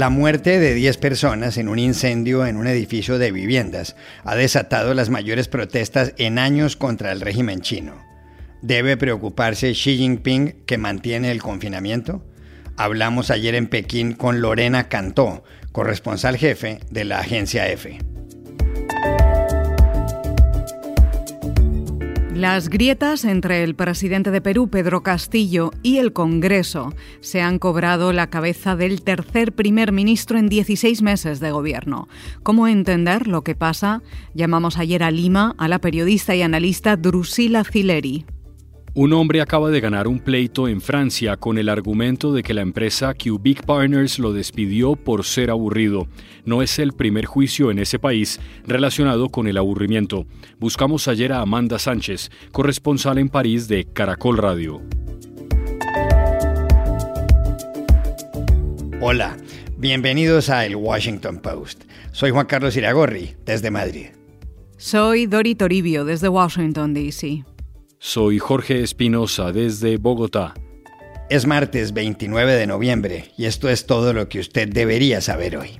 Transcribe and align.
La 0.00 0.08
muerte 0.08 0.58
de 0.58 0.72
10 0.72 0.96
personas 0.96 1.58
en 1.58 1.68
un 1.68 1.78
incendio 1.78 2.46
en 2.46 2.56
un 2.56 2.66
edificio 2.66 3.18
de 3.18 3.32
viviendas 3.32 3.96
ha 4.24 4.34
desatado 4.34 4.94
las 4.94 5.10
mayores 5.10 5.46
protestas 5.46 6.14
en 6.16 6.38
años 6.38 6.74
contra 6.74 7.12
el 7.12 7.20
régimen 7.20 7.60
chino. 7.60 8.02
¿Debe 8.62 8.96
preocuparse 8.96 9.72
Xi 9.72 9.98
Jinping 9.98 10.64
que 10.64 10.78
mantiene 10.78 11.30
el 11.30 11.42
confinamiento? 11.42 12.24
Hablamos 12.78 13.30
ayer 13.30 13.54
en 13.54 13.66
Pekín 13.66 14.14
con 14.14 14.40
Lorena 14.40 14.88
Cantó, 14.88 15.44
corresponsal 15.70 16.38
jefe 16.38 16.80
de 16.90 17.04
la 17.04 17.18
agencia 17.18 17.68
EFE. 17.68 17.98
Las 22.40 22.70
grietas 22.70 23.26
entre 23.26 23.62
el 23.62 23.74
presidente 23.74 24.30
de 24.30 24.40
Perú, 24.40 24.70
Pedro 24.70 25.02
Castillo, 25.02 25.72
y 25.82 25.98
el 25.98 26.14
Congreso 26.14 26.94
se 27.20 27.42
han 27.42 27.58
cobrado 27.58 28.14
la 28.14 28.30
cabeza 28.30 28.76
del 28.76 29.02
tercer 29.02 29.52
primer 29.52 29.92
ministro 29.92 30.38
en 30.38 30.48
16 30.48 31.02
meses 31.02 31.40
de 31.40 31.50
gobierno. 31.50 32.08
¿Cómo 32.42 32.66
entender 32.66 33.26
lo 33.26 33.44
que 33.44 33.54
pasa? 33.54 34.00
Llamamos 34.32 34.78
ayer 34.78 35.02
a 35.02 35.10
Lima 35.10 35.54
a 35.58 35.68
la 35.68 35.82
periodista 35.82 36.34
y 36.34 36.40
analista 36.40 36.96
Drusila 36.96 37.62
Cileri. 37.62 38.24
Un 38.92 39.12
hombre 39.12 39.40
acaba 39.40 39.70
de 39.70 39.80
ganar 39.80 40.08
un 40.08 40.18
pleito 40.18 40.66
en 40.66 40.80
Francia 40.80 41.36
con 41.36 41.58
el 41.58 41.68
argumento 41.68 42.32
de 42.32 42.42
que 42.42 42.54
la 42.54 42.62
empresa 42.62 43.14
Cubic 43.14 43.64
Partners 43.64 44.18
lo 44.18 44.32
despidió 44.32 44.96
por 44.96 45.24
ser 45.24 45.50
aburrido. 45.50 46.08
No 46.44 46.60
es 46.60 46.76
el 46.80 46.92
primer 46.92 47.24
juicio 47.24 47.70
en 47.70 47.78
ese 47.78 48.00
país 48.00 48.40
relacionado 48.66 49.28
con 49.28 49.46
el 49.46 49.58
aburrimiento. 49.58 50.26
Buscamos 50.58 51.06
ayer 51.06 51.32
a 51.32 51.40
Amanda 51.40 51.78
Sánchez, 51.78 52.30
corresponsal 52.50 53.18
en 53.18 53.28
París 53.28 53.68
de 53.68 53.84
Caracol 53.84 54.38
Radio. 54.38 54.82
Hola, 59.00 59.36
bienvenidos 59.78 60.50
a 60.50 60.66
El 60.66 60.74
Washington 60.74 61.38
Post. 61.38 61.84
Soy 62.10 62.32
Juan 62.32 62.46
Carlos 62.46 62.76
Iragorri, 62.76 63.36
desde 63.46 63.70
Madrid. 63.70 64.06
Soy 64.78 65.26
Dori 65.26 65.54
Toribio, 65.54 66.04
desde 66.04 66.28
Washington, 66.28 66.94
D.C. 66.94 67.44
Soy 68.02 68.38
Jorge 68.38 68.82
Espinosa 68.82 69.52
desde 69.52 69.98
Bogotá. 69.98 70.54
Es 71.28 71.46
martes 71.46 71.92
29 71.92 72.54
de 72.54 72.66
noviembre 72.66 73.30
y 73.36 73.44
esto 73.44 73.68
es 73.68 73.84
todo 73.84 74.14
lo 74.14 74.26
que 74.30 74.40
usted 74.40 74.70
debería 74.70 75.20
saber 75.20 75.58
hoy. 75.58 75.78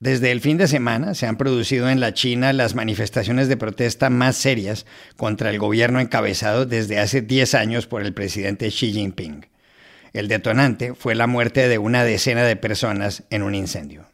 Desde 0.00 0.32
el 0.32 0.42
fin 0.42 0.58
de 0.58 0.68
semana 0.68 1.14
se 1.14 1.26
han 1.26 1.38
producido 1.38 1.88
en 1.88 1.98
la 1.98 2.12
China 2.12 2.52
las 2.52 2.74
manifestaciones 2.74 3.48
de 3.48 3.56
protesta 3.56 4.10
más 4.10 4.36
serias 4.36 4.84
contra 5.16 5.48
el 5.48 5.58
gobierno 5.58 5.98
encabezado 5.98 6.66
desde 6.66 6.98
hace 6.98 7.22
10 7.22 7.54
años 7.54 7.86
por 7.86 8.02
el 8.02 8.12
presidente 8.12 8.68
Xi 8.68 8.92
Jinping. 8.92 9.46
El 10.12 10.28
detonante 10.28 10.94
fue 10.94 11.14
la 11.14 11.26
muerte 11.26 11.68
de 11.68 11.78
una 11.78 12.04
decena 12.04 12.44
de 12.44 12.56
personas 12.56 13.24
en 13.30 13.42
un 13.42 13.54
incendio. 13.54 14.06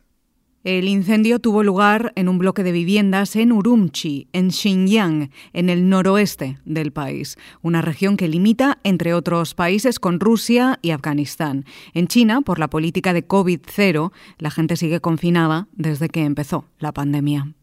El 0.64 0.86
incendio 0.86 1.40
tuvo 1.40 1.64
lugar 1.64 2.12
en 2.14 2.28
un 2.28 2.38
bloque 2.38 2.62
de 2.62 2.70
viviendas 2.70 3.34
en 3.34 3.50
Urumqi, 3.50 4.28
en 4.32 4.52
Xinjiang, 4.52 5.30
en 5.52 5.68
el 5.68 5.88
noroeste 5.88 6.58
del 6.64 6.92
país, 6.92 7.36
una 7.62 7.82
región 7.82 8.16
que 8.16 8.28
limita, 8.28 8.78
entre 8.84 9.12
otros 9.12 9.54
países, 9.54 9.98
con 9.98 10.20
Rusia 10.20 10.78
y 10.80 10.90
Afganistán. 10.90 11.64
En 11.94 12.06
China, 12.06 12.42
por 12.42 12.60
la 12.60 12.70
política 12.70 13.12
de 13.12 13.26
COVID-0, 13.26 14.12
la 14.38 14.50
gente 14.52 14.76
sigue 14.76 15.00
confinada 15.00 15.66
desde 15.72 16.08
que 16.08 16.22
empezó 16.22 16.64
la 16.78 16.92
pandemia. 16.92 17.54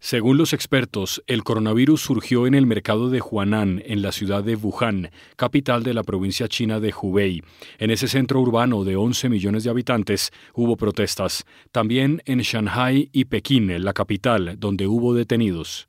Según 0.00 0.38
los 0.38 0.52
expertos, 0.52 1.22
el 1.26 1.42
coronavirus 1.42 2.00
surgió 2.00 2.46
en 2.46 2.54
el 2.54 2.66
mercado 2.66 3.10
de 3.10 3.20
Huanan, 3.20 3.82
en 3.84 4.00
la 4.00 4.12
ciudad 4.12 4.44
de 4.44 4.54
Wuhan, 4.54 5.10
capital 5.36 5.82
de 5.82 5.92
la 5.92 6.04
provincia 6.04 6.46
china 6.46 6.78
de 6.78 6.94
Hubei. 6.94 7.42
En 7.78 7.90
ese 7.90 8.06
centro 8.06 8.40
urbano 8.40 8.84
de 8.84 8.94
11 8.94 9.28
millones 9.28 9.64
de 9.64 9.70
habitantes 9.70 10.30
hubo 10.54 10.76
protestas. 10.76 11.44
También 11.72 12.22
en 12.26 12.40
Shanghai 12.40 13.10
y 13.12 13.24
Pekín, 13.24 13.84
la 13.84 13.92
capital, 13.92 14.54
donde 14.58 14.86
hubo 14.86 15.14
detenidos. 15.14 15.88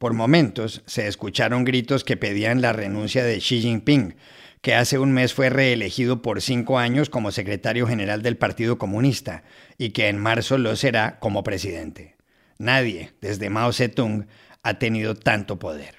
Por 0.00 0.14
momentos 0.14 0.82
se 0.86 1.06
escucharon 1.08 1.64
gritos 1.64 2.04
que 2.04 2.16
pedían 2.16 2.62
la 2.62 2.72
renuncia 2.72 3.22
de 3.22 3.36
Xi 3.36 3.60
Jinping, 3.60 4.14
que 4.62 4.74
hace 4.74 4.98
un 4.98 5.12
mes 5.12 5.34
fue 5.34 5.50
reelegido 5.50 6.22
por 6.22 6.40
cinco 6.40 6.78
años 6.78 7.10
como 7.10 7.32
secretario 7.32 7.86
general 7.86 8.22
del 8.22 8.38
Partido 8.38 8.78
Comunista 8.78 9.42
y 9.76 9.90
que 9.90 10.08
en 10.08 10.16
marzo 10.16 10.56
lo 10.56 10.74
será 10.74 11.18
como 11.18 11.44
presidente. 11.44 12.16
Nadie, 12.56 13.12
desde 13.20 13.50
Mao 13.50 13.74
Zedong, 13.74 14.26
ha 14.62 14.78
tenido 14.78 15.16
tanto 15.16 15.58
poder. 15.58 15.96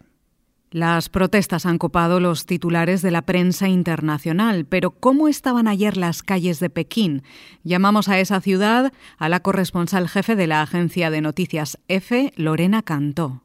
Las 0.72 1.10
protestas 1.10 1.68
han 1.68 1.78
copado 1.78 2.20
los 2.20 2.48
titulares 2.48 3.04
de 3.04 3.12
la 3.12 3.22
prensa 3.22 3.68
internacional, 3.68 4.66
pero 4.66 4.90
¿cómo 4.90 5.28
estaban 5.28 5.68
ayer 5.68 5.96
las 5.96 6.24
calles 6.24 6.60
de 6.60 6.72
Pekín? 6.72 7.22
Llamamos 7.64 8.10
a 8.10 8.20
esa 8.20 8.42
ciudad 8.42 8.92
a 9.20 9.30
la 9.30 9.42
corresponsal 9.42 10.10
jefe 10.10 10.36
de 10.36 10.48
la 10.48 10.64
agencia 10.64 11.12
de 11.12 11.22
noticias 11.22 11.78
EFE, 11.88 12.34
Lorena 12.36 12.82
Cantó. 12.82 13.44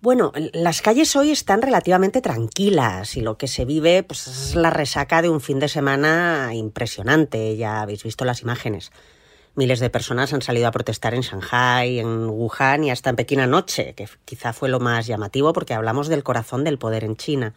Bueno, 0.00 0.30
las 0.52 0.80
calles 0.80 1.16
hoy 1.16 1.32
están 1.32 1.60
relativamente 1.60 2.20
tranquilas 2.20 3.16
y 3.16 3.20
lo 3.20 3.36
que 3.36 3.48
se 3.48 3.64
vive 3.64 4.04
pues, 4.04 4.28
es 4.28 4.54
la 4.54 4.70
resaca 4.70 5.22
de 5.22 5.28
un 5.28 5.40
fin 5.40 5.58
de 5.58 5.66
semana 5.66 6.50
impresionante. 6.54 7.56
Ya 7.56 7.82
habéis 7.82 8.04
visto 8.04 8.24
las 8.24 8.42
imágenes. 8.42 8.92
Miles 9.56 9.80
de 9.80 9.90
personas 9.90 10.32
han 10.32 10.40
salido 10.40 10.68
a 10.68 10.70
protestar 10.70 11.14
en 11.14 11.22
Shanghai, 11.22 11.98
en 11.98 12.30
Wuhan 12.30 12.84
y 12.84 12.92
hasta 12.92 13.10
en 13.10 13.16
Pekín 13.16 13.40
anoche, 13.40 13.94
que 13.94 14.08
quizá 14.24 14.52
fue 14.52 14.68
lo 14.68 14.78
más 14.78 15.08
llamativo 15.08 15.52
porque 15.52 15.74
hablamos 15.74 16.06
del 16.06 16.22
corazón 16.22 16.62
del 16.62 16.78
poder 16.78 17.02
en 17.02 17.16
China. 17.16 17.54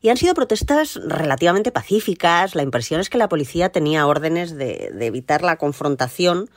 Y 0.00 0.10
han 0.10 0.18
sido 0.18 0.34
protestas 0.34 1.00
relativamente 1.04 1.72
pacíficas. 1.72 2.54
La 2.54 2.62
impresión 2.62 3.00
es 3.00 3.10
que 3.10 3.18
la 3.18 3.28
policía 3.28 3.70
tenía 3.70 4.06
órdenes 4.06 4.56
de, 4.56 4.92
de 4.94 5.06
evitar 5.06 5.42
la 5.42 5.56
confrontación 5.56 6.48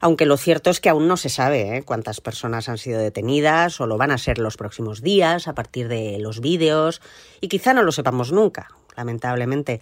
aunque 0.00 0.26
lo 0.26 0.36
cierto 0.36 0.70
es 0.70 0.80
que 0.80 0.88
aún 0.88 1.08
no 1.08 1.16
se 1.16 1.28
sabe 1.28 1.76
¿eh? 1.76 1.82
cuántas 1.82 2.20
personas 2.20 2.68
han 2.68 2.78
sido 2.78 3.00
detenidas 3.00 3.80
o 3.80 3.86
lo 3.86 3.96
van 3.96 4.10
a 4.10 4.18
ser 4.18 4.38
los 4.38 4.56
próximos 4.56 5.02
días 5.02 5.48
a 5.48 5.54
partir 5.54 5.88
de 5.88 6.18
los 6.18 6.40
vídeos 6.40 7.00
y 7.40 7.48
quizá 7.48 7.74
no 7.74 7.82
lo 7.82 7.92
sepamos 7.92 8.32
nunca, 8.32 8.68
lamentablemente. 8.96 9.80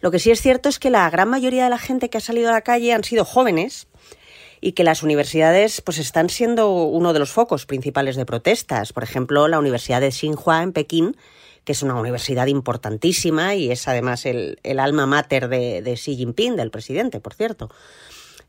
Lo 0.00 0.10
que 0.10 0.18
sí 0.18 0.30
es 0.30 0.40
cierto 0.40 0.68
es 0.68 0.78
que 0.78 0.90
la 0.90 1.08
gran 1.10 1.28
mayoría 1.28 1.64
de 1.64 1.70
la 1.70 1.78
gente 1.78 2.10
que 2.10 2.18
ha 2.18 2.20
salido 2.20 2.48
a 2.48 2.52
la 2.52 2.62
calle 2.62 2.92
han 2.92 3.04
sido 3.04 3.24
jóvenes 3.24 3.86
y 4.60 4.72
que 4.72 4.84
las 4.84 5.02
universidades 5.02 5.80
pues 5.80 5.98
están 5.98 6.28
siendo 6.28 6.70
uno 6.70 7.12
de 7.12 7.18
los 7.18 7.30
focos 7.30 7.66
principales 7.66 8.16
de 8.16 8.24
protestas. 8.24 8.92
Por 8.92 9.02
ejemplo, 9.02 9.48
la 9.48 9.58
Universidad 9.58 10.00
de 10.00 10.10
Tsinghua 10.10 10.62
en 10.62 10.72
Pekín, 10.72 11.16
que 11.64 11.72
es 11.72 11.82
una 11.82 11.94
universidad 11.94 12.46
importantísima 12.46 13.54
y 13.54 13.70
es 13.70 13.86
además 13.88 14.26
el, 14.26 14.58
alma 14.78 15.06
mater 15.06 15.48
de, 15.48 15.82
de 15.82 15.94
Xi 15.94 16.16
Jinping, 16.16 16.56
del 16.56 16.70
presidente, 16.70 17.20
por 17.20 17.34
cierto. 17.34 17.70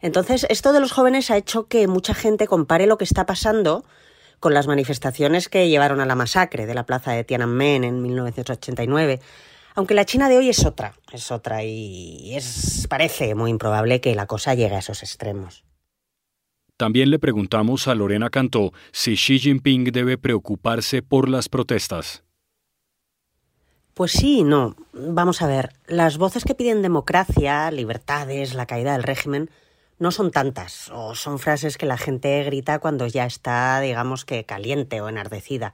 Entonces, 0.04 0.46
esto 0.50 0.74
de 0.74 0.82
los 0.82 0.92
jóvenes 0.92 1.32
ha 1.32 1.38
hecho 1.38 1.68
que 1.68 1.88
mucha 1.88 2.14
gente 2.14 2.46
compare 2.46 2.88
lo 2.88 2.98
que 2.98 3.06
está 3.06 3.26
pasando 3.26 3.86
con 4.42 4.54
las 4.54 4.68
manifestaciones 4.68 5.48
que 5.48 5.70
llevaron 5.70 6.02
a 6.02 6.06
la 6.06 6.16
masacre 6.16 6.66
de 6.66 6.74
la 6.74 6.86
plaza 6.86 7.14
de 7.14 7.24
Tiananmen 7.24 7.86
en 7.86 8.02
1989. 8.02 9.22
Aunque 9.76 9.94
la 9.94 10.04
China 10.04 10.28
de 10.28 10.38
hoy 10.38 10.50
es 10.50 10.66
otra, 10.66 10.94
es 11.14 11.32
otra 11.32 11.64
y 11.64 12.36
es 12.36 12.86
parece 12.90 13.34
muy 13.34 13.50
improbable 13.50 14.02
que 14.02 14.14
la 14.14 14.26
cosa 14.26 14.54
llegue 14.54 14.76
a 14.76 14.80
esos 14.80 15.04
extremos. 15.04 15.64
También 16.76 17.10
le 17.10 17.18
preguntamos 17.18 17.88
a 17.88 17.96
Lorena 17.96 18.30
Cantó 18.30 18.74
si 18.92 19.16
Xi 19.16 19.40
Jinping 19.40 19.86
debe 19.86 20.18
preocuparse 20.18 21.02
por 21.02 21.30
las 21.30 21.48
protestas. 21.48 22.26
Pues 23.94 24.12
sí 24.12 24.40
y 24.40 24.44
no. 24.44 24.76
Vamos 24.92 25.42
a 25.42 25.48
ver, 25.48 25.72
las 25.88 26.18
voces 26.18 26.44
que 26.44 26.56
piden 26.56 26.82
democracia, 26.82 27.72
libertades, 27.72 28.54
la 28.54 28.66
caída 28.66 28.92
del 28.92 29.04
régimen, 29.04 29.50
no 30.00 30.12
son 30.12 30.32
tantas, 30.32 30.90
o 30.92 31.16
son 31.16 31.40
frases 31.40 31.78
que 31.78 31.86
la 31.86 31.98
gente 31.98 32.44
grita 32.44 32.80
cuando 32.80 33.08
ya 33.08 33.26
está, 33.26 33.80
digamos 33.80 34.26
que 34.26 34.46
caliente 34.46 35.02
o 35.02 35.10
enardecida. 35.10 35.74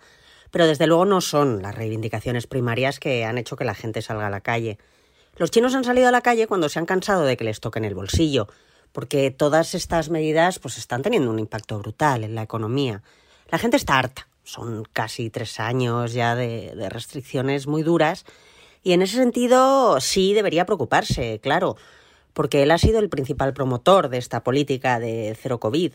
Pero 0.51 0.67
desde 0.67 0.87
luego 0.87 1.05
no 1.05 1.21
son 1.21 1.61
las 1.61 1.75
reivindicaciones 1.75 2.47
primarias 2.47 2.99
que 2.99 3.25
han 3.25 3.37
hecho 3.37 3.55
que 3.55 3.65
la 3.65 3.75
gente 3.75 4.01
salga 4.01 4.27
a 4.27 4.31
la 4.31 4.41
calle. 4.41 4.77
Los 5.37 5.51
chinos 5.51 5.75
han 5.75 5.83
salido 5.83 6.07
a 6.07 6.11
la 6.11 6.21
calle 6.21 6.47
cuando 6.47 6.69
se 6.69 6.79
han 6.79 6.85
cansado 6.85 7.23
de 7.23 7.37
que 7.37 7.43
les 7.43 7.59
toquen 7.59 7.85
el 7.85 7.95
bolsillo, 7.95 8.47
porque 8.91 9.31
todas 9.31 9.75
estas 9.75 10.09
medidas 10.09 10.59
pues 10.59 10.77
están 10.77 11.01
teniendo 11.01 11.29
un 11.29 11.39
impacto 11.39 11.77
brutal 11.79 12.23
en 12.23 12.35
la 12.35 12.41
economía. 12.41 13.03
La 13.49 13.57
gente 13.57 13.77
está 13.77 13.99
harta, 13.99 14.27
son 14.43 14.83
casi 14.91 15.29
tres 15.29 15.59
años 15.59 16.13
ya 16.13 16.35
de, 16.35 16.73
de 16.75 16.89
restricciones 16.89 17.67
muy 17.67 17.83
duras, 17.83 18.25
y 18.81 18.93
en 18.93 19.01
ese 19.01 19.17
sentido 19.17 19.99
sí 20.01 20.33
debería 20.33 20.65
preocuparse, 20.65 21.39
claro 21.41 21.77
porque 22.39 22.63
él 22.63 22.71
ha 22.71 22.77
sido 22.77 22.99
el 22.99 23.09
principal 23.09 23.51
promotor 23.51 24.07
de 24.07 24.17
esta 24.17 24.45
política 24.45 24.97
de 24.97 25.37
cero 25.37 25.59
COVID. 25.59 25.91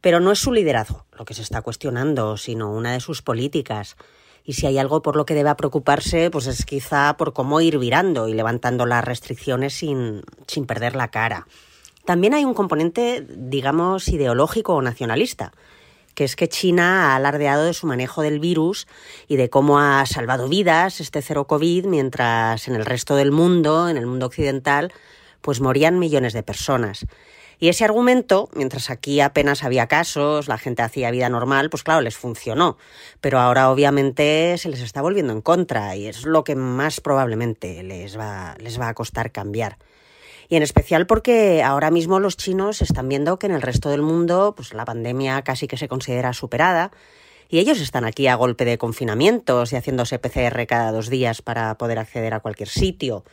Pero 0.00 0.20
no 0.20 0.30
es 0.30 0.38
su 0.38 0.52
liderazgo 0.52 1.06
lo 1.18 1.24
que 1.24 1.34
se 1.34 1.42
está 1.42 1.60
cuestionando, 1.60 2.36
sino 2.36 2.70
una 2.70 2.92
de 2.92 3.00
sus 3.00 3.20
políticas. 3.20 3.96
Y 4.44 4.52
si 4.52 4.68
hay 4.68 4.78
algo 4.78 5.02
por 5.02 5.16
lo 5.16 5.26
que 5.26 5.34
deba 5.34 5.56
preocuparse, 5.56 6.30
pues 6.30 6.46
es 6.46 6.64
quizá 6.64 7.16
por 7.16 7.32
cómo 7.32 7.60
ir 7.60 7.78
virando 7.78 8.28
y 8.28 8.34
levantando 8.34 8.86
las 8.86 9.04
restricciones 9.04 9.74
sin, 9.74 10.22
sin 10.46 10.66
perder 10.66 10.94
la 10.94 11.08
cara. 11.08 11.48
También 12.04 12.34
hay 12.34 12.44
un 12.44 12.54
componente, 12.54 13.26
digamos, 13.28 14.06
ideológico 14.06 14.74
o 14.74 14.82
nacionalista 14.82 15.52
que 16.14 16.24
es 16.24 16.36
que 16.36 16.48
China 16.48 17.06
ha 17.10 17.16
alardeado 17.16 17.64
de 17.64 17.72
su 17.72 17.88
manejo 17.88 18.22
del 18.22 18.38
virus 18.38 18.86
y 19.26 19.36
de 19.36 19.50
cómo 19.50 19.80
ha 19.80 20.04
salvado 20.06 20.46
vidas 20.46 21.00
este 21.00 21.22
cero 21.22 21.46
COVID, 21.46 21.86
mientras 21.86 22.68
en 22.68 22.76
el 22.76 22.84
resto 22.84 23.16
del 23.16 23.32
mundo, 23.32 23.88
en 23.88 23.96
el 23.96 24.06
mundo 24.06 24.26
occidental, 24.26 24.92
pues 25.42 25.60
morían 25.60 25.98
millones 25.98 26.32
de 26.32 26.42
personas. 26.42 27.04
Y 27.58 27.68
ese 27.68 27.84
argumento, 27.84 28.48
mientras 28.54 28.90
aquí 28.90 29.20
apenas 29.20 29.62
había 29.62 29.86
casos, 29.86 30.48
la 30.48 30.58
gente 30.58 30.82
hacía 30.82 31.10
vida 31.10 31.28
normal, 31.28 31.70
pues 31.70 31.84
claro, 31.84 32.00
les 32.00 32.16
funcionó. 32.16 32.76
Pero 33.20 33.38
ahora 33.38 33.70
obviamente 33.70 34.56
se 34.58 34.68
les 34.68 34.80
está 34.80 35.02
volviendo 35.02 35.32
en 35.32 35.42
contra 35.42 35.94
y 35.94 36.06
es 36.06 36.24
lo 36.24 36.42
que 36.42 36.56
más 36.56 37.00
probablemente 37.00 37.82
les 37.82 38.18
va, 38.18 38.56
les 38.58 38.80
va 38.80 38.88
a 38.88 38.94
costar 38.94 39.30
cambiar 39.30 39.78
y 40.52 40.56
en 40.56 40.62
especial 40.62 41.06
porque 41.06 41.62
ahora 41.62 41.90
mismo 41.90 42.20
los 42.20 42.36
chinos 42.36 42.82
están 42.82 43.08
viendo 43.08 43.38
que 43.38 43.46
en 43.46 43.52
el 43.52 43.62
resto 43.62 43.88
del 43.88 44.02
mundo 44.02 44.52
pues 44.54 44.74
la 44.74 44.84
pandemia 44.84 45.40
casi 45.40 45.66
que 45.66 45.78
se 45.78 45.88
considera 45.88 46.34
superada 46.34 46.90
y 47.48 47.58
ellos 47.58 47.80
están 47.80 48.04
aquí 48.04 48.26
a 48.26 48.34
golpe 48.34 48.66
de 48.66 48.76
confinamientos 48.76 49.72
y 49.72 49.76
haciéndose 49.76 50.18
PCR 50.18 50.66
cada 50.66 50.92
dos 50.92 51.08
días 51.08 51.40
para 51.40 51.78
poder 51.78 51.98
acceder 51.98 52.34
a 52.34 52.40
cualquier 52.40 52.68
sitio. 52.68 53.24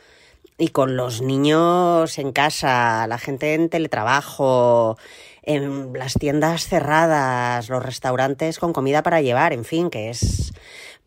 Y 0.60 0.68
con 0.68 0.94
los 0.94 1.22
niños 1.22 2.18
en 2.18 2.32
casa, 2.32 3.06
la 3.06 3.16
gente 3.16 3.54
en 3.54 3.70
teletrabajo, 3.70 4.98
en 5.42 5.94
las 5.94 6.12
tiendas 6.12 6.66
cerradas, 6.66 7.70
los 7.70 7.82
restaurantes 7.82 8.58
con 8.58 8.74
comida 8.74 9.02
para 9.02 9.22
llevar, 9.22 9.54
en 9.54 9.64
fin, 9.64 9.88
que 9.88 10.10
es 10.10 10.52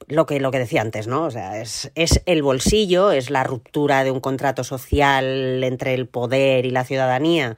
lo 0.07 0.25
que, 0.25 0.39
lo 0.39 0.49
que 0.49 0.57
decía 0.57 0.81
antes, 0.81 1.05
¿no? 1.05 1.25
O 1.25 1.29
sea, 1.29 1.61
es, 1.61 1.91
es 1.93 2.23
el 2.25 2.41
bolsillo, 2.41 3.11
es 3.11 3.29
la 3.29 3.43
ruptura 3.43 4.03
de 4.03 4.09
un 4.09 4.21
contrato 4.21 4.63
social 4.63 5.63
entre 5.63 5.93
el 5.93 6.07
poder 6.07 6.65
y 6.65 6.71
la 6.71 6.83
ciudadanía 6.83 7.55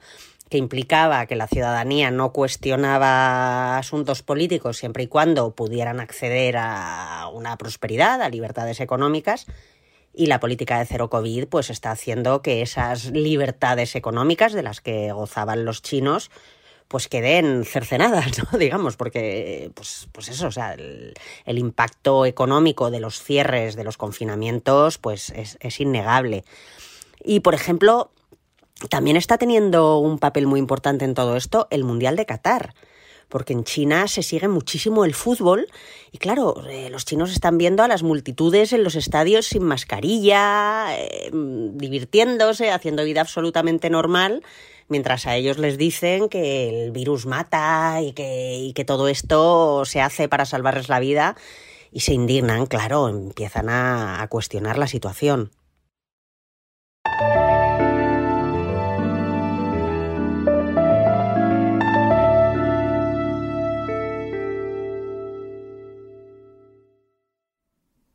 que 0.50 0.58
implicaba 0.58 1.24
que 1.24 1.34
la 1.34 1.48
ciudadanía 1.48 2.10
no 2.10 2.32
cuestionaba 2.32 3.78
asuntos 3.78 4.22
políticos 4.22 4.76
siempre 4.76 5.04
y 5.04 5.06
cuando 5.08 5.54
pudieran 5.54 5.98
acceder 5.98 6.56
a 6.58 7.28
una 7.32 7.56
prosperidad, 7.56 8.20
a 8.20 8.28
libertades 8.28 8.80
económicas, 8.80 9.46
y 10.16 10.26
la 10.26 10.40
política 10.40 10.78
de 10.78 10.86
cero 10.86 11.10
COVID 11.10 11.46
pues 11.46 11.70
está 11.70 11.90
haciendo 11.90 12.40
que 12.42 12.62
esas 12.62 13.10
libertades 13.10 13.94
económicas 13.94 14.54
de 14.54 14.62
las 14.62 14.80
que 14.80 15.12
gozaban 15.12 15.64
los 15.64 15.82
chinos 15.82 16.30
pues 16.88 17.08
queden 17.08 17.64
cercenadas, 17.64 18.38
¿no? 18.38 18.58
digamos, 18.58 18.96
porque 18.96 19.70
pues, 19.74 20.08
pues 20.12 20.28
eso, 20.28 20.46
o 20.46 20.52
sea, 20.52 20.74
el, 20.74 21.14
impacto 21.58 22.24
económico 22.26 22.90
de 22.90 23.00
los 23.00 23.20
cierres, 23.22 23.74
de 23.74 23.84
los 23.84 23.96
confinamientos, 23.96 24.98
pues 24.98 25.30
es, 25.30 25.58
es 25.60 25.80
innegable. 25.80 26.44
Y, 27.24 27.40
por 27.40 27.54
ejemplo, 27.54 28.12
también 28.88 29.16
está 29.16 29.36
teniendo 29.36 29.98
un 29.98 30.20
papel 30.20 30.46
muy 30.46 30.60
importante 30.60 31.04
en 31.04 31.14
todo 31.14 31.36
esto 31.36 31.66
el 31.70 31.82
Mundial 31.82 32.14
de 32.14 32.26
Qatar 32.26 32.74
porque 33.28 33.52
en 33.52 33.64
China 33.64 34.08
se 34.08 34.22
sigue 34.22 34.48
muchísimo 34.48 35.04
el 35.04 35.14
fútbol 35.14 35.66
y 36.12 36.18
claro, 36.18 36.62
eh, 36.68 36.90
los 36.90 37.04
chinos 37.04 37.32
están 37.32 37.58
viendo 37.58 37.82
a 37.82 37.88
las 37.88 38.02
multitudes 38.02 38.72
en 38.72 38.84
los 38.84 38.94
estadios 38.94 39.46
sin 39.46 39.62
mascarilla, 39.62 40.96
eh, 40.96 41.30
divirtiéndose, 41.32 42.70
haciendo 42.70 43.04
vida 43.04 43.20
absolutamente 43.20 43.90
normal 43.90 44.42
mientras 44.88 45.26
a 45.26 45.34
ellos 45.34 45.58
les 45.58 45.78
dicen 45.78 46.28
que 46.28 46.84
el 46.84 46.92
virus 46.92 47.26
mata 47.26 48.00
y 48.02 48.12
que, 48.12 48.84
todo 48.86 49.08
esto 49.08 49.84
se 49.84 50.00
hace 50.00 50.28
para 50.28 50.44
salvarles 50.44 50.88
la 50.88 51.00
vida 51.00 51.36
y 51.90 52.00
se 52.00 52.14
indignan, 52.14 52.66
claro, 52.66 53.08
empiezan 53.08 53.68
a 53.68 54.24
cuestionar 54.30 54.78
la 54.78 54.86
situación. 54.86 55.50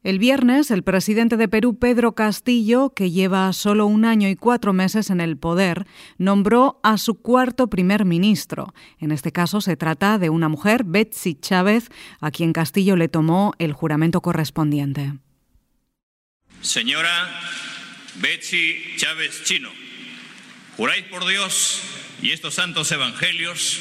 El 0.03 0.17
viernes, 0.17 0.71
el 0.71 0.81
presidente 0.81 1.37
de 1.37 1.47
Perú, 1.47 1.77
Pedro 1.77 2.15
Castillo, 2.15 2.91
que 2.95 3.11
lleva 3.11 3.53
solo 3.53 3.85
un 3.85 4.03
año 4.03 4.29
y 4.29 4.35
cuatro 4.35 4.73
meses 4.73 5.11
en 5.11 5.21
el 5.21 5.37
poder, 5.37 5.85
nombró 6.17 6.79
a 6.81 6.97
su 6.97 7.21
cuarto 7.21 7.69
primer 7.69 8.03
ministro. 8.03 8.73
En 8.97 9.11
este 9.11 9.31
caso 9.31 9.61
se 9.61 9.77
trata 9.77 10.17
de 10.17 10.31
una 10.31 10.49
mujer, 10.49 10.85
Betsy 10.85 11.35
Chávez, 11.35 11.89
a 12.19 12.31
quien 12.31 12.51
Castillo 12.51 12.95
le 12.95 13.09
tomó 13.09 13.53
el 13.59 13.73
juramento 13.73 14.21
correspondiente. 14.21 15.13
Señora 16.61 17.29
Betsy 18.15 18.77
Chávez 18.97 19.43
Chino, 19.43 19.69
juráis 20.77 21.05
por 21.05 21.27
Dios 21.27 21.83
y 22.23 22.31
estos 22.31 22.55
santos 22.55 22.91
evangelios 22.91 23.79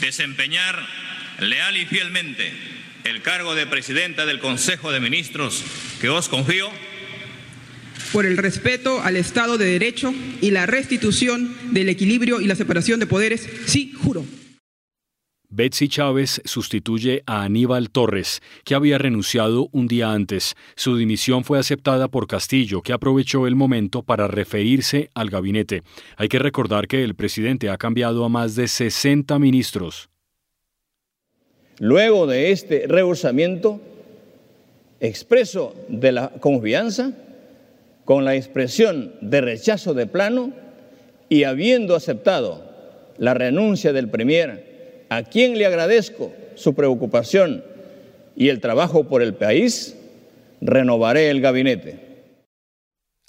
desempeñar 0.00 0.86
leal 1.38 1.76
y 1.76 1.84
fielmente 1.84 2.79
el 3.04 3.22
cargo 3.22 3.54
de 3.54 3.66
presidenta 3.66 4.26
del 4.26 4.40
Consejo 4.40 4.92
de 4.92 5.00
Ministros 5.00 5.64
que 6.00 6.08
os 6.08 6.28
confío? 6.28 6.68
Por 8.12 8.26
el 8.26 8.36
respeto 8.36 9.00
al 9.02 9.16
Estado 9.16 9.56
de 9.56 9.66
Derecho 9.66 10.12
y 10.40 10.50
la 10.50 10.66
restitución 10.66 11.56
del 11.72 11.88
equilibrio 11.88 12.40
y 12.40 12.46
la 12.46 12.56
separación 12.56 12.98
de 12.98 13.06
poderes, 13.06 13.48
sí, 13.66 13.92
juro. 13.92 14.24
Betsy 15.52 15.88
Chávez 15.88 16.40
sustituye 16.44 17.24
a 17.26 17.42
Aníbal 17.42 17.90
Torres, 17.90 18.40
que 18.64 18.76
había 18.76 18.98
renunciado 18.98 19.68
un 19.72 19.88
día 19.88 20.12
antes. 20.12 20.54
Su 20.76 20.96
dimisión 20.96 21.42
fue 21.42 21.58
aceptada 21.58 22.06
por 22.06 22.28
Castillo, 22.28 22.82
que 22.82 22.92
aprovechó 22.92 23.48
el 23.48 23.56
momento 23.56 24.04
para 24.04 24.28
referirse 24.28 25.10
al 25.12 25.28
gabinete. 25.28 25.82
Hay 26.16 26.28
que 26.28 26.38
recordar 26.38 26.86
que 26.86 27.02
el 27.02 27.16
presidente 27.16 27.68
ha 27.68 27.78
cambiado 27.78 28.24
a 28.24 28.28
más 28.28 28.54
de 28.54 28.68
60 28.68 29.38
ministros. 29.40 30.09
Luego 31.80 32.26
de 32.26 32.52
este 32.52 32.84
rehusamiento 32.86 33.80
expreso 35.00 35.74
de 35.88 36.12
la 36.12 36.28
confianza, 36.28 37.12
con 38.04 38.26
la 38.26 38.36
expresión 38.36 39.14
de 39.22 39.40
rechazo 39.40 39.94
de 39.94 40.06
plano 40.06 40.52
y 41.30 41.44
habiendo 41.44 41.96
aceptado 41.96 42.62
la 43.16 43.32
renuncia 43.32 43.94
del 43.94 44.10
Premier, 44.10 45.06
a 45.08 45.22
quien 45.22 45.56
le 45.56 45.64
agradezco 45.64 46.32
su 46.54 46.74
preocupación 46.74 47.64
y 48.36 48.50
el 48.50 48.60
trabajo 48.60 49.04
por 49.04 49.22
el 49.22 49.32
país, 49.32 49.96
renovaré 50.60 51.30
el 51.30 51.40
gabinete. 51.40 52.09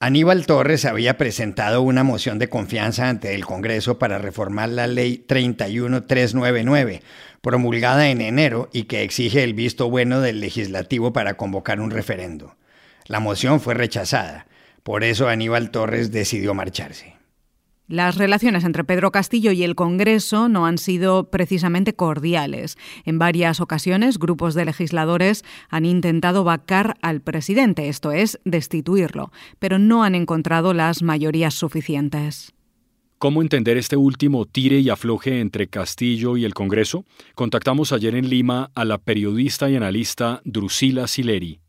Aníbal 0.04 0.48
Torres 0.48 0.86
había 0.86 1.16
presentado 1.16 1.84
una 1.84 2.04
moción 2.04 2.40
de 2.40 2.50
confianza 2.50 3.08
ante 3.08 3.36
el 3.36 3.46
Congreso 3.46 4.00
para 4.00 4.18
reformar 4.18 4.70
la 4.70 4.88
ley 4.88 5.24
31399, 5.28 7.04
promulgada 7.42 8.10
en 8.10 8.22
enero 8.22 8.68
y 8.74 8.86
que 8.86 9.04
exige 9.04 9.44
el 9.44 9.54
visto 9.54 9.92
bueno 9.92 10.20
del 10.20 10.40
legislativo 10.40 11.14
para 11.14 11.36
convocar 11.36 11.80
un 11.80 11.92
referendo. 11.92 12.56
La 13.06 13.20
moción 13.20 13.62
fue 13.62 13.76
rechazada, 13.76 14.48
por 14.82 15.04
eso 15.04 15.28
Aníbal 15.28 15.70
Torres 15.70 16.12
decidió 16.12 16.56
marcharse. 16.56 17.21
Las 17.92 18.16
relaciones 18.16 18.64
entre 18.64 18.86
Pedro 18.86 19.12
Castillo 19.12 19.52
y 19.52 19.64
el 19.64 19.76
Congreso 19.76 20.48
no 20.48 20.66
han 20.66 20.78
sido 20.78 21.30
precisamente 21.30 21.94
cordiales. 21.94 22.78
En 23.04 23.20
varias 23.20 23.60
ocasiones, 23.60 24.18
grupos 24.18 24.54
de 24.54 24.64
legisladores 24.64 25.44
han 25.68 25.84
intentado 25.84 26.46
vacar 26.46 26.96
al 27.02 27.20
presidente, 27.20 27.90
esto 27.90 28.14
es, 28.14 28.40
destituirlo, 28.46 29.34
pero 29.60 29.78
no 29.78 30.06
han 30.06 30.16
encontrado 30.16 30.74
las 30.74 31.04
mayorías 31.04 31.54
suficientes. 31.54 32.54
¿Cómo 33.18 33.42
entender 33.42 33.76
este 33.76 33.98
último 33.98 34.46
tire 34.46 34.80
y 34.80 34.90
afloje 34.90 35.42
entre 35.42 35.68
Castillo 35.68 36.38
y 36.38 36.46
el 36.46 36.54
Congreso? 36.54 37.04
Contactamos 37.36 37.92
ayer 37.92 38.16
en 38.16 38.30
Lima 38.30 38.72
a 38.74 38.86
la 38.86 39.00
periodista 39.00 39.70
y 39.70 39.76
analista 39.76 40.42
Drusila 40.46 41.08
Sileri 41.08 41.61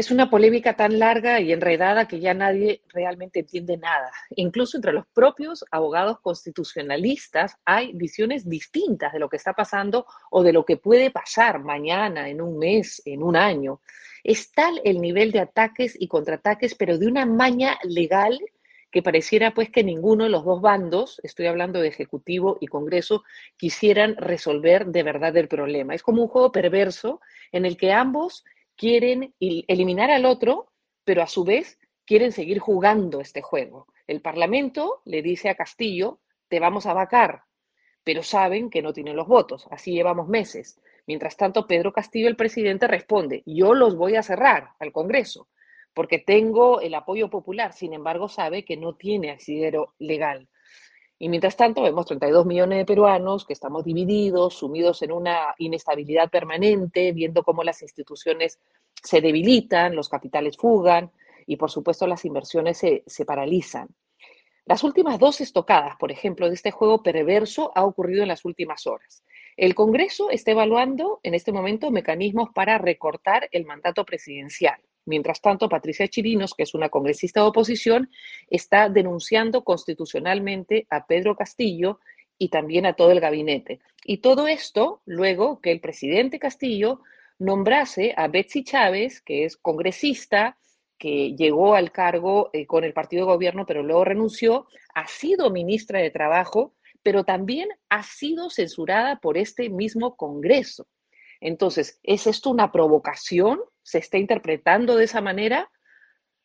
es 0.00 0.10
una 0.10 0.30
polémica 0.30 0.76
tan 0.76 0.98
larga 0.98 1.40
y 1.40 1.52
enredada 1.52 2.08
que 2.08 2.20
ya 2.20 2.32
nadie 2.32 2.80
realmente 2.88 3.40
entiende 3.40 3.76
nada. 3.76 4.10
Incluso 4.30 4.78
entre 4.78 4.94
los 4.94 5.06
propios 5.12 5.62
abogados 5.70 6.20
constitucionalistas 6.20 7.56
hay 7.66 7.92
visiones 7.92 8.48
distintas 8.48 9.12
de 9.12 9.18
lo 9.18 9.28
que 9.28 9.36
está 9.36 9.52
pasando 9.52 10.06
o 10.30 10.42
de 10.42 10.54
lo 10.54 10.64
que 10.64 10.78
puede 10.78 11.10
pasar 11.10 11.62
mañana, 11.62 12.30
en 12.30 12.40
un 12.40 12.58
mes, 12.58 13.02
en 13.04 13.22
un 13.22 13.36
año. 13.36 13.82
Es 14.24 14.50
tal 14.52 14.80
el 14.84 15.02
nivel 15.02 15.32
de 15.32 15.40
ataques 15.40 15.94
y 16.00 16.08
contraataques, 16.08 16.74
pero 16.74 16.96
de 16.96 17.06
una 17.06 17.26
maña 17.26 17.78
legal 17.84 18.40
que 18.90 19.02
pareciera 19.02 19.52
pues 19.52 19.68
que 19.68 19.84
ninguno 19.84 20.24
de 20.24 20.30
los 20.30 20.46
dos 20.46 20.62
bandos, 20.62 21.20
estoy 21.22 21.46
hablando 21.46 21.78
de 21.78 21.88
Ejecutivo 21.88 22.56
y 22.58 22.68
Congreso, 22.68 23.22
quisieran 23.58 24.16
resolver 24.16 24.86
de 24.86 25.02
verdad 25.02 25.36
el 25.36 25.46
problema. 25.46 25.94
Es 25.94 26.02
como 26.02 26.22
un 26.22 26.28
juego 26.28 26.52
perverso 26.52 27.20
en 27.52 27.66
el 27.66 27.76
que 27.76 27.92
ambos 27.92 28.44
quieren 28.80 29.34
eliminar 29.38 30.10
al 30.10 30.24
otro, 30.24 30.72
pero 31.04 31.22
a 31.22 31.26
su 31.26 31.44
vez 31.44 31.78
quieren 32.06 32.32
seguir 32.32 32.60
jugando 32.60 33.20
este 33.20 33.42
juego. 33.42 33.86
El 34.06 34.22
Parlamento 34.22 35.02
le 35.04 35.20
dice 35.20 35.50
a 35.50 35.54
Castillo, 35.54 36.20
te 36.48 36.60
vamos 36.60 36.86
a 36.86 36.94
vacar, 36.94 37.42
pero 38.02 38.22
saben 38.22 38.70
que 38.70 38.80
no 38.80 38.94
tienen 38.94 39.16
los 39.16 39.28
votos. 39.28 39.68
Así 39.70 39.92
llevamos 39.92 40.28
meses. 40.28 40.80
Mientras 41.06 41.36
tanto, 41.36 41.66
Pedro 41.66 41.92
Castillo, 41.92 42.26
el 42.26 42.36
presidente, 42.36 42.86
responde, 42.88 43.42
yo 43.44 43.74
los 43.74 43.96
voy 43.96 44.16
a 44.16 44.22
cerrar 44.22 44.70
al 44.78 44.92
Congreso 44.92 45.48
porque 45.92 46.18
tengo 46.18 46.80
el 46.80 46.94
apoyo 46.94 47.28
popular. 47.28 47.74
Sin 47.74 47.92
embargo, 47.92 48.30
sabe 48.30 48.64
que 48.64 48.78
no 48.78 48.94
tiene 48.94 49.30
asidero 49.30 49.92
legal. 49.98 50.48
Y 51.22 51.28
mientras 51.28 51.54
tanto, 51.54 51.82
vemos 51.82 52.06
32 52.06 52.46
millones 52.46 52.78
de 52.78 52.86
peruanos 52.86 53.44
que 53.44 53.52
estamos 53.52 53.84
divididos, 53.84 54.54
sumidos 54.54 55.02
en 55.02 55.12
una 55.12 55.54
inestabilidad 55.58 56.30
permanente, 56.30 57.12
viendo 57.12 57.42
cómo 57.42 57.62
las 57.62 57.82
instituciones 57.82 58.58
se 59.02 59.20
debilitan, 59.20 59.94
los 59.94 60.08
capitales 60.08 60.56
fugan 60.56 61.12
y, 61.46 61.56
por 61.56 61.70
supuesto, 61.70 62.06
las 62.06 62.24
inversiones 62.24 62.78
se, 62.78 63.02
se 63.06 63.26
paralizan. 63.26 63.88
Las 64.64 64.82
últimas 64.82 65.18
dos 65.18 65.42
estocadas, 65.42 65.96
por 65.98 66.10
ejemplo, 66.10 66.48
de 66.48 66.54
este 66.54 66.70
juego 66.70 67.02
perverso 67.02 67.70
ha 67.74 67.84
ocurrido 67.84 68.22
en 68.22 68.28
las 68.28 68.46
últimas 68.46 68.86
horas. 68.86 69.22
El 69.58 69.74
Congreso 69.74 70.30
está 70.30 70.52
evaluando 70.52 71.20
en 71.22 71.34
este 71.34 71.52
momento 71.52 71.90
mecanismos 71.90 72.48
para 72.54 72.78
recortar 72.78 73.46
el 73.52 73.66
mandato 73.66 74.06
presidencial. 74.06 74.80
Mientras 75.10 75.40
tanto, 75.40 75.68
Patricia 75.68 76.06
Chirinos, 76.06 76.54
que 76.54 76.62
es 76.62 76.72
una 76.72 76.88
congresista 76.88 77.40
de 77.40 77.48
oposición, 77.48 78.10
está 78.48 78.88
denunciando 78.88 79.64
constitucionalmente 79.64 80.86
a 80.88 81.04
Pedro 81.04 81.34
Castillo 81.34 81.98
y 82.38 82.48
también 82.48 82.86
a 82.86 82.92
todo 82.92 83.10
el 83.10 83.18
gabinete. 83.18 83.80
Y 84.04 84.18
todo 84.18 84.46
esto 84.46 85.02
luego 85.06 85.60
que 85.60 85.72
el 85.72 85.80
presidente 85.80 86.38
Castillo 86.38 87.00
nombrase 87.40 88.14
a 88.16 88.28
Betsy 88.28 88.62
Chávez, 88.62 89.20
que 89.20 89.44
es 89.44 89.56
congresista, 89.56 90.56
que 90.96 91.34
llegó 91.34 91.74
al 91.74 91.90
cargo 91.90 92.50
eh, 92.52 92.66
con 92.66 92.84
el 92.84 92.92
partido 92.92 93.26
de 93.26 93.32
gobierno, 93.32 93.66
pero 93.66 93.82
luego 93.82 94.04
renunció, 94.04 94.68
ha 94.94 95.08
sido 95.08 95.50
ministra 95.50 95.98
de 95.98 96.12
Trabajo, 96.12 96.74
pero 97.02 97.24
también 97.24 97.68
ha 97.88 98.04
sido 98.04 98.48
censurada 98.48 99.18
por 99.18 99.36
este 99.36 99.70
mismo 99.70 100.14
Congreso. 100.14 100.86
Entonces, 101.40 101.98
¿es 102.02 102.26
esto 102.26 102.50
una 102.50 102.70
provocación? 102.70 103.60
¿Se 103.82 103.98
está 103.98 104.18
interpretando 104.18 104.96
de 104.96 105.04
esa 105.04 105.20
manera? 105.20 105.70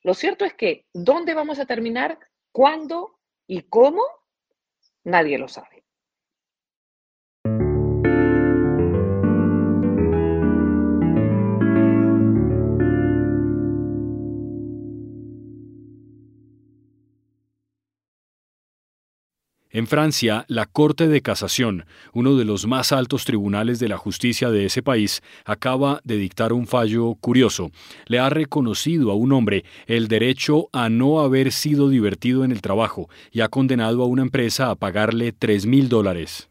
Lo 0.02 0.14
cierto 0.14 0.46
es 0.46 0.54
que, 0.54 0.86
¿dónde 0.94 1.34
vamos 1.34 1.60
a 1.60 1.66
terminar? 1.66 2.18
¿Cuándo 2.52 3.20
y 3.48 3.64
cómo? 3.64 4.02
Nadie 5.04 5.38
lo 5.38 5.48
sabe. 5.48 5.75
En 19.76 19.88
Francia, 19.88 20.46
la 20.48 20.68
Corte 20.68 21.10
de 21.10 21.22
Casación, 21.22 21.84
uno 22.14 22.38
de 22.38 22.46
los 22.46 22.66
más 22.66 22.94
altos 22.94 23.26
tribunales 23.26 23.78
de 23.78 23.90
la 23.90 23.98
justicia 23.98 24.50
de 24.50 24.64
ese 24.64 24.82
país, 24.82 25.22
acaba 25.44 26.00
de 26.06 26.16
dictar 26.16 26.54
un 26.54 26.66
fallo 26.66 27.16
curioso. 27.16 27.72
Le 28.06 28.20
ha 28.20 28.30
reconocido 28.30 29.12
a 29.12 29.16
un 29.16 29.34
hombre 29.34 29.66
el 29.86 30.08
derecho 30.08 30.70
a 30.72 30.88
no 30.88 31.20
haber 31.20 31.52
sido 31.52 31.90
divertido 31.90 32.46
en 32.46 32.54
el 32.54 32.62
trabajo 32.62 33.10
y 33.34 33.42
ha 33.42 33.50
condenado 33.50 34.02
a 34.02 34.06
una 34.06 34.22
empresa 34.22 34.72
a 34.72 34.76
pagarle 34.76 35.34
tres 35.34 35.66
mil 35.66 35.90
dólares. 35.90 36.48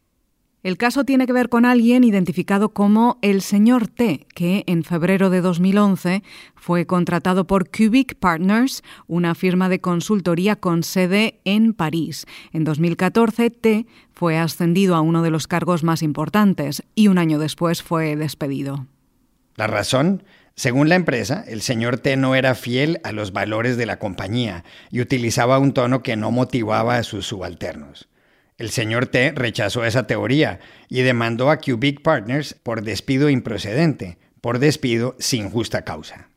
El 0.64 0.78
caso 0.78 1.04
tiene 1.04 1.26
que 1.26 1.34
ver 1.34 1.50
con 1.50 1.66
alguien 1.66 2.04
identificado 2.04 2.70
como 2.70 3.18
el 3.20 3.42
señor 3.42 3.86
T, 3.86 4.26
que 4.34 4.64
en 4.66 4.82
febrero 4.82 5.28
de 5.28 5.42
2011 5.42 6.22
fue 6.56 6.86
contratado 6.86 7.46
por 7.46 7.68
Cubic 7.68 8.14
Partners, 8.14 8.82
una 9.06 9.34
firma 9.34 9.68
de 9.68 9.82
consultoría 9.82 10.56
con 10.56 10.82
sede 10.82 11.38
en 11.44 11.74
París. 11.74 12.24
En 12.54 12.64
2014, 12.64 13.50
T 13.50 13.86
fue 14.14 14.38
ascendido 14.38 14.94
a 14.94 15.02
uno 15.02 15.22
de 15.22 15.28
los 15.28 15.46
cargos 15.46 15.84
más 15.84 16.02
importantes 16.02 16.82
y 16.94 17.08
un 17.08 17.18
año 17.18 17.38
después 17.38 17.82
fue 17.82 18.16
despedido. 18.16 18.86
La 19.56 19.66
razón 19.66 20.24
según 20.56 20.88
la 20.88 20.94
empresa, 20.94 21.44
el 21.46 21.60
señor 21.60 21.98
T 21.98 22.16
no 22.16 22.36
era 22.36 22.54
fiel 22.54 23.00
a 23.04 23.12
los 23.12 23.32
valores 23.32 23.76
de 23.76 23.84
la 23.84 23.98
compañía 23.98 24.64
y 24.90 25.02
utilizaba 25.02 25.58
un 25.58 25.74
tono 25.74 26.02
que 26.02 26.16
no 26.16 26.30
motivaba 26.30 26.96
a 26.96 27.02
sus 27.02 27.26
subalternos. 27.26 28.08
El 28.56 28.70
señor 28.70 29.06
T 29.06 29.32
rechazó 29.34 29.84
esa 29.84 30.06
teoría 30.06 30.60
y 30.88 31.02
demandó 31.02 31.50
a 31.50 31.58
Cubic 31.58 32.02
Partners 32.02 32.54
por 32.62 32.82
despido 32.82 33.28
improcedente, 33.28 34.18
por 34.40 34.60
despido 34.60 35.16
sin 35.18 35.50
justa 35.50 35.82
causa. 35.82 36.30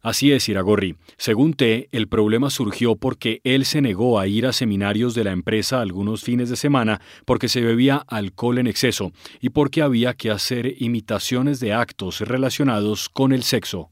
Así 0.00 0.32
es, 0.32 0.48
Iragorri. 0.48 0.96
Según 1.16 1.54
T, 1.54 1.88
el 1.92 2.08
problema 2.08 2.50
surgió 2.50 2.96
porque 2.96 3.40
él 3.44 3.64
se 3.64 3.80
negó 3.80 4.18
a 4.18 4.26
ir 4.26 4.46
a 4.46 4.52
seminarios 4.52 5.14
de 5.14 5.22
la 5.22 5.30
empresa 5.30 5.80
algunos 5.80 6.24
fines 6.24 6.50
de 6.50 6.56
semana 6.56 7.00
porque 7.24 7.48
se 7.48 7.60
bebía 7.60 7.98
alcohol 8.08 8.58
en 8.58 8.66
exceso 8.66 9.12
y 9.38 9.50
porque 9.50 9.80
había 9.80 10.14
que 10.14 10.32
hacer 10.32 10.74
imitaciones 10.82 11.60
de 11.60 11.72
actos 11.72 12.20
relacionados 12.20 13.08
con 13.08 13.32
el 13.32 13.44
sexo. 13.44 13.91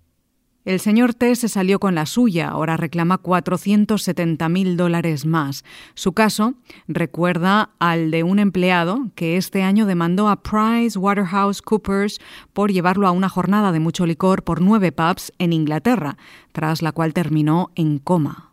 El 0.66 0.78
señor 0.78 1.14
T 1.14 1.34
se 1.36 1.48
salió 1.48 1.78
con 1.80 1.94
la 1.94 2.04
suya, 2.04 2.48
ahora 2.48 2.76
reclama 2.76 3.16
470 3.16 4.46
mil 4.50 4.76
dólares 4.76 5.24
más. 5.24 5.64
Su 5.94 6.12
caso 6.12 6.54
recuerda 6.86 7.70
al 7.78 8.10
de 8.10 8.24
un 8.24 8.38
empleado 8.38 9.10
que 9.14 9.38
este 9.38 9.62
año 9.62 9.86
demandó 9.86 10.28
a 10.28 10.42
Price 10.42 10.98
Waterhouse 10.98 11.62
Coopers 11.62 12.18
por 12.52 12.72
llevarlo 12.72 13.06
a 13.06 13.10
una 13.10 13.30
jornada 13.30 13.72
de 13.72 13.80
mucho 13.80 14.04
licor 14.04 14.44
por 14.44 14.60
nueve 14.60 14.92
pubs 14.92 15.32
en 15.38 15.54
Inglaterra, 15.54 16.18
tras 16.52 16.82
la 16.82 16.92
cual 16.92 17.14
terminó 17.14 17.70
en 17.74 17.98
coma. 17.98 18.52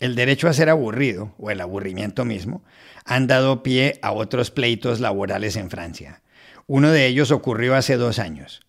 El 0.00 0.16
derecho 0.16 0.48
a 0.48 0.52
ser 0.52 0.70
aburrido, 0.70 1.34
o 1.38 1.52
el 1.52 1.60
aburrimiento 1.60 2.24
mismo, 2.24 2.64
han 3.04 3.28
dado 3.28 3.62
pie 3.62 4.00
a 4.02 4.10
otros 4.10 4.50
pleitos 4.50 4.98
laborales 4.98 5.54
en 5.56 5.70
Francia. 5.70 6.22
Uno 6.66 6.90
de 6.90 7.06
ellos 7.06 7.30
ocurrió 7.30 7.76
hace 7.76 7.96
dos 7.96 8.18
años. 8.18 8.60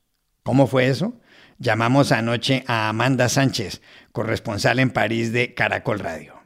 ¿Cómo 0.43 0.67
fue 0.67 0.87
eso? 0.87 1.15
Llamamos 1.59 2.13
anoche 2.13 2.63
a 2.67 2.87
Amanda 2.87 3.27
Sánchez, 3.27 3.81
corresponsal 4.13 4.79
en 4.79 4.91
París 4.91 5.33
de 5.33 5.53
Caracol 5.53 5.99
Radio. 5.99 6.38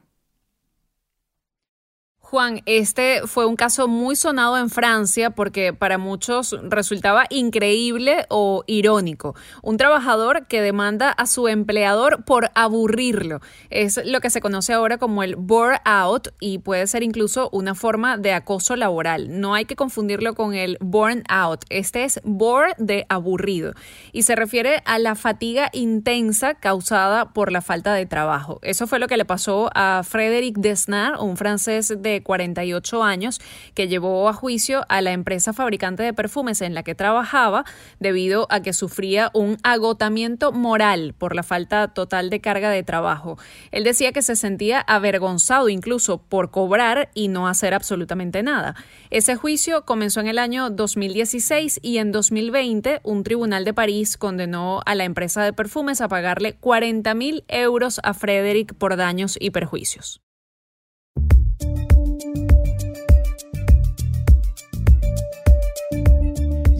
Juan, 2.33 2.63
este 2.65 3.27
fue 3.27 3.45
un 3.45 3.55
caso 3.55 3.87
muy 3.87 4.15
sonado 4.15 4.57
en 4.57 4.71
Francia 4.71 5.29
porque 5.29 5.71
para 5.71 5.99
muchos 5.99 6.57
resultaba 6.63 7.25
increíble 7.29 8.25
o 8.27 8.63
irónico. 8.65 9.35
Un 9.61 9.77
trabajador 9.77 10.47
que 10.47 10.59
demanda 10.59 11.11
a 11.11 11.27
su 11.27 11.47
empleador 11.47 12.25
por 12.25 12.49
aburrirlo. 12.55 13.39
Es 13.69 14.03
lo 14.03 14.19
que 14.19 14.31
se 14.31 14.41
conoce 14.41 14.73
ahora 14.73 14.97
como 14.97 15.21
el 15.21 15.35
bore 15.35 15.77
out 15.85 16.29
y 16.39 16.57
puede 16.57 16.87
ser 16.87 17.03
incluso 17.03 17.51
una 17.51 17.75
forma 17.75 18.17
de 18.17 18.33
acoso 18.33 18.75
laboral. 18.75 19.39
No 19.39 19.53
hay 19.53 19.65
que 19.65 19.75
confundirlo 19.75 20.33
con 20.33 20.55
el 20.55 20.79
burn 20.81 21.21
out. 21.29 21.65
Este 21.69 22.03
es 22.03 22.19
bore 22.23 22.73
de 22.79 23.05
aburrido 23.09 23.73
y 24.11 24.23
se 24.23 24.35
refiere 24.35 24.81
a 24.85 24.97
la 24.97 25.13
fatiga 25.13 25.69
intensa 25.71 26.55
causada 26.55 27.31
por 27.31 27.51
la 27.51 27.61
falta 27.61 27.93
de 27.93 28.07
trabajo. 28.07 28.57
Eso 28.63 28.87
fue 28.87 28.97
lo 28.97 29.05
que 29.05 29.17
le 29.17 29.25
pasó 29.25 29.69
a 29.75 30.01
Frédéric 30.03 30.57
Desnar, 30.57 31.19
un 31.19 31.37
francés 31.37 31.93
de 31.95 32.22
48 32.23 33.03
años, 33.03 33.39
que 33.73 33.87
llevó 33.87 34.27
a 34.29 34.33
juicio 34.33 34.85
a 34.89 35.01
la 35.01 35.11
empresa 35.11 35.53
fabricante 35.53 36.03
de 36.03 36.13
perfumes 36.13 36.61
en 36.61 36.73
la 36.73 36.83
que 36.83 36.95
trabajaba 36.95 37.65
debido 37.99 38.47
a 38.49 38.61
que 38.61 38.73
sufría 38.73 39.29
un 39.33 39.57
agotamiento 39.63 40.51
moral 40.51 41.13
por 41.17 41.35
la 41.35 41.43
falta 41.43 41.89
total 41.89 42.29
de 42.29 42.41
carga 42.41 42.69
de 42.69 42.83
trabajo. 42.83 43.37
Él 43.71 43.83
decía 43.83 44.11
que 44.11 44.21
se 44.21 44.35
sentía 44.35 44.79
avergonzado 44.79 45.69
incluso 45.69 46.17
por 46.17 46.51
cobrar 46.51 47.09
y 47.13 47.27
no 47.27 47.47
hacer 47.47 47.73
absolutamente 47.73 48.43
nada. 48.43 48.75
Ese 49.09 49.35
juicio 49.35 49.85
comenzó 49.85 50.19
en 50.19 50.27
el 50.27 50.39
año 50.39 50.69
2016 50.69 51.79
y 51.81 51.97
en 51.97 52.11
2020 52.11 53.01
un 53.03 53.23
tribunal 53.23 53.65
de 53.65 53.73
París 53.73 54.17
condenó 54.17 54.81
a 54.85 54.95
la 54.95 55.03
empresa 55.03 55.43
de 55.43 55.53
perfumes 55.53 56.01
a 56.01 56.07
pagarle 56.07 56.55
40 56.55 57.13
mil 57.13 57.43
euros 57.47 57.99
a 58.03 58.13
Frederick 58.13 58.73
por 58.75 58.95
daños 58.97 59.37
y 59.39 59.51
perjuicios. 59.51 60.21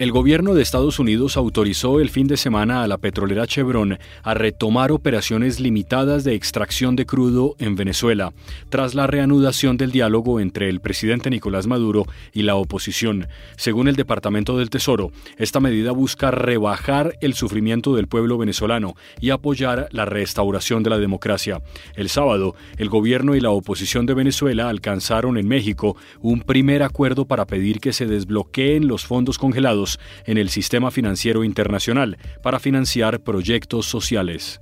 El 0.00 0.12
gobierno 0.12 0.54
de 0.54 0.62
Estados 0.62 1.00
Unidos 1.00 1.36
autorizó 1.36 1.98
el 1.98 2.08
fin 2.08 2.28
de 2.28 2.36
semana 2.36 2.84
a 2.84 2.86
la 2.86 2.98
petrolera 2.98 3.48
Chevron 3.48 3.98
a 4.22 4.32
retomar 4.32 4.92
operaciones 4.92 5.58
limitadas 5.58 6.22
de 6.22 6.36
extracción 6.36 6.94
de 6.94 7.04
crudo 7.04 7.56
en 7.58 7.74
Venezuela, 7.74 8.32
tras 8.68 8.94
la 8.94 9.08
reanudación 9.08 9.76
del 9.76 9.90
diálogo 9.90 10.38
entre 10.38 10.68
el 10.68 10.78
presidente 10.78 11.30
Nicolás 11.30 11.66
Maduro 11.66 12.06
y 12.32 12.42
la 12.42 12.54
oposición. 12.54 13.26
Según 13.56 13.88
el 13.88 13.96
Departamento 13.96 14.56
del 14.56 14.70
Tesoro, 14.70 15.10
esta 15.36 15.58
medida 15.58 15.90
busca 15.90 16.30
rebajar 16.30 17.16
el 17.20 17.34
sufrimiento 17.34 17.96
del 17.96 18.06
pueblo 18.06 18.38
venezolano 18.38 18.94
y 19.20 19.30
apoyar 19.30 19.88
la 19.90 20.04
restauración 20.04 20.84
de 20.84 20.90
la 20.90 20.98
democracia. 20.98 21.60
El 21.96 22.08
sábado, 22.08 22.54
el 22.76 22.88
gobierno 22.88 23.34
y 23.34 23.40
la 23.40 23.50
oposición 23.50 24.06
de 24.06 24.14
Venezuela 24.14 24.68
alcanzaron 24.68 25.38
en 25.38 25.48
México 25.48 25.96
un 26.20 26.42
primer 26.42 26.84
acuerdo 26.84 27.24
para 27.24 27.46
pedir 27.46 27.80
que 27.80 27.92
se 27.92 28.06
desbloqueen 28.06 28.86
los 28.86 29.04
fondos 29.04 29.38
congelados 29.38 29.87
en 30.26 30.36
el 30.36 30.50
sistema 30.50 30.90
financiero 30.90 31.44
internacional 31.44 32.18
para 32.42 32.58
financiar 32.58 33.20
proyectos 33.20 33.86
sociales. 33.86 34.60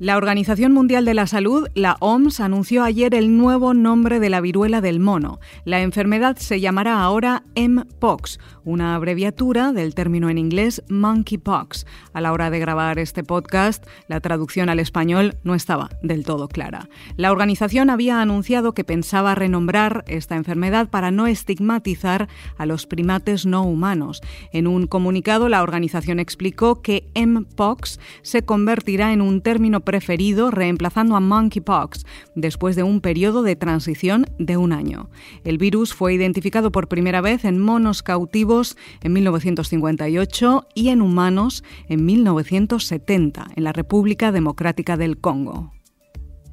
La 0.00 0.16
Organización 0.16 0.72
Mundial 0.72 1.04
de 1.04 1.14
la 1.14 1.28
Salud, 1.28 1.68
la 1.76 1.96
OMS, 2.00 2.40
anunció 2.40 2.82
ayer 2.82 3.14
el 3.14 3.38
nuevo 3.38 3.74
nombre 3.74 4.18
de 4.18 4.28
la 4.28 4.40
viruela 4.40 4.80
del 4.80 4.98
mono. 4.98 5.38
La 5.64 5.82
enfermedad 5.82 6.36
se 6.36 6.58
llamará 6.58 7.00
ahora 7.00 7.44
Mpox, 7.54 8.40
una 8.64 8.96
abreviatura 8.96 9.72
del 9.72 9.94
término 9.94 10.30
en 10.30 10.38
inglés 10.38 10.82
monkeypox. 10.88 11.86
A 12.12 12.20
la 12.20 12.32
hora 12.32 12.50
de 12.50 12.58
grabar 12.58 12.98
este 12.98 13.22
podcast, 13.22 13.86
la 14.08 14.18
traducción 14.18 14.68
al 14.68 14.80
español 14.80 15.36
no 15.44 15.54
estaba 15.54 15.90
del 16.02 16.24
todo 16.24 16.48
clara. 16.48 16.88
La 17.16 17.30
organización 17.30 17.88
había 17.88 18.20
anunciado 18.20 18.74
que 18.74 18.82
pensaba 18.82 19.36
renombrar 19.36 20.02
esta 20.08 20.34
enfermedad 20.34 20.88
para 20.88 21.12
no 21.12 21.28
estigmatizar 21.28 22.28
a 22.56 22.66
los 22.66 22.86
primates 22.86 23.46
no 23.46 23.62
humanos. 23.62 24.22
En 24.52 24.66
un 24.66 24.88
comunicado, 24.88 25.48
la 25.48 25.62
organización 25.62 26.18
explicó 26.18 26.82
que 26.82 27.06
Mpox 27.14 28.00
se 28.22 28.42
convertirá 28.42 29.12
en 29.12 29.20
un 29.20 29.40
término 29.40 29.83
preferido 29.84 30.50
reemplazando 30.50 31.16
a 31.16 31.20
monkeypox 31.20 32.04
después 32.34 32.76
de 32.76 32.82
un 32.82 33.00
periodo 33.00 33.42
de 33.42 33.56
transición 33.56 34.26
de 34.38 34.56
un 34.56 34.72
año. 34.72 35.10
El 35.44 35.58
virus 35.58 35.94
fue 35.94 36.14
identificado 36.14 36.72
por 36.72 36.88
primera 36.88 37.20
vez 37.20 37.44
en 37.44 37.58
monos 37.60 38.02
cautivos 38.02 38.76
en 39.02 39.12
1958 39.12 40.68
y 40.74 40.88
en 40.88 41.02
humanos 41.02 41.64
en 41.88 42.04
1970 42.04 43.48
en 43.54 43.64
la 43.64 43.72
República 43.72 44.32
Democrática 44.32 44.96
del 44.96 45.18
Congo. 45.18 45.72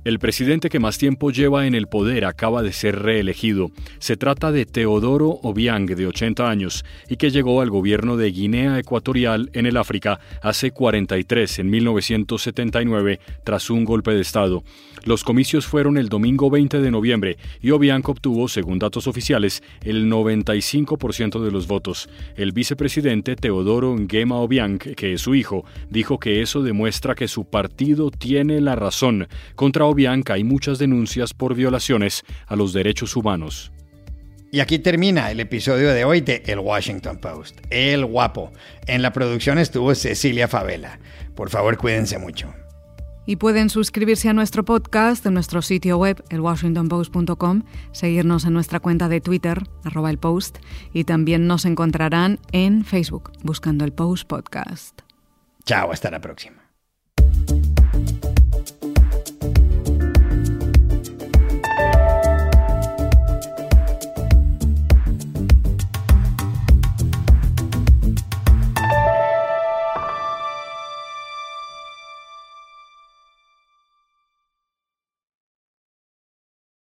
El 0.04 0.18
presidente 0.18 0.70
que 0.70 0.80
más 0.80 0.98
tiempo 0.98 1.30
lleva 1.30 1.68
en 1.68 1.76
el 1.76 1.86
poder 1.86 2.26
acaba 2.26 2.64
de 2.64 2.74
ser 2.74 3.04
reelegido. 3.04 3.70
Se 4.00 4.18
trata 4.18 4.52
de 4.52 4.66
Teodoro 4.66 5.30
Obiang, 5.44 5.86
de 5.86 6.08
80 6.08 6.50
años, 6.50 6.84
y 7.08 7.18
que 7.18 7.30
llegó 7.30 7.62
al 7.62 7.70
gobierno 7.70 8.18
de 8.18 8.32
Guinea 8.32 8.80
Ecuatorial 8.80 9.52
en 9.54 9.68
el 9.68 9.78
África 9.78 10.20
hace 10.42 10.72
43, 10.72 11.60
en 11.60 11.70
1979, 11.70 13.20
tras 13.44 13.70
un 13.70 13.86
golpe 13.86 14.10
de 14.10 14.22
Estado. 14.22 14.64
Los 15.04 15.24
comicios 15.24 15.68
fueron 15.68 15.98
el 15.98 16.10
domingo 16.10 16.50
20 16.50 16.80
de 16.80 16.92
noviembre 16.92 17.38
y 17.62 17.70
Obiang 17.70 18.04
obtuvo, 18.06 18.48
según 18.48 18.80
datos 18.80 19.06
oficiales, 19.06 19.62
el 19.84 20.12
95% 20.12 21.44
de 21.44 21.52
los 21.52 21.68
votos. 21.68 22.10
El 22.36 22.54
vicepresidente 22.54 23.36
Teodoro 23.36 23.96
Ngema 23.96 24.38
Obiang, 24.38 24.80
que 24.80 25.14
es 25.14 25.22
su 25.22 25.36
hijo, 25.36 25.64
dijo 25.92 26.20
que 26.20 26.42
eso 26.42 26.64
demuestra 26.64 27.14
que 27.14 27.28
su 27.28 27.46
partido 27.46 28.10
tiene 28.10 28.62
la 28.62 28.76
razón 28.76 29.28
contra 29.56 29.86
Bianca 29.94 30.34
hay 30.34 30.44
muchas 30.44 30.80
denuncias 30.80 31.34
por 31.34 31.56
violaciones 31.56 32.24
a 32.48 32.56
los 32.56 32.74
derechos 32.74 33.16
humanos. 33.16 33.72
Y 34.52 34.60
aquí 34.60 34.80
termina 34.80 35.32
el 35.32 35.40
episodio 35.40 35.92
de 35.94 36.04
hoy 36.04 36.20
de 36.20 36.44
El 36.46 36.60
Washington 36.60 37.20
Post. 37.20 37.62
El 37.70 38.06
guapo. 38.06 38.52
En 38.86 39.02
la 39.02 39.14
producción 39.14 39.58
estuvo 39.58 39.96
Cecilia 39.96 40.50
Favela. 40.50 41.00
Por 41.36 41.50
favor, 41.50 41.78
cuídense 41.78 42.18
mucho. 42.18 42.54
Y 43.26 43.38
pueden 43.38 43.70
suscribirse 43.70 44.28
a 44.28 44.34
nuestro 44.34 44.66
podcast 44.66 45.26
en 45.26 45.36
nuestro 45.36 45.62
sitio 45.62 45.98
web, 45.98 46.22
elwashingtonpost.com, 46.30 47.64
seguirnos 47.94 48.44
en 48.44 48.54
nuestra 48.54 48.82
cuenta 48.82 49.08
de 49.08 49.22
Twitter, 49.22 49.64
arroba 49.86 50.10
el 50.10 50.18
post, 50.18 50.58
y 50.92 51.06
también 51.06 51.48
nos 51.48 51.64
encontrarán 51.64 52.40
en 52.52 52.84
Facebook, 52.84 53.32
buscando 53.44 53.86
el 53.86 53.94
Post 53.94 54.28
Podcast. 54.28 55.02
Chao, 55.64 55.92
hasta 55.92 56.12
la 56.12 56.20
próxima. 56.20 56.61